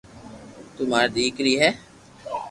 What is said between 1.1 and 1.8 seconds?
ديڪري ھي